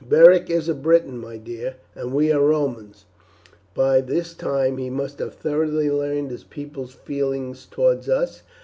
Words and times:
"Beric 0.09 0.49
is 0.49 0.67
a 0.67 0.73
Briton, 0.73 1.19
my 1.19 1.37
dear, 1.37 1.75
and 1.93 2.11
we 2.11 2.31
are 2.31 2.41
Romans. 2.41 3.05
By 3.75 4.01
this 4.01 4.33
time 4.33 4.77
he 4.77 4.89
must 4.89 5.19
have 5.19 5.35
thoroughly 5.35 5.91
learned 5.91 6.31
his 6.31 6.43
people's 6.43 6.95
feelings 6.95 7.67
towards 7.67 8.09
us. 8.09 8.41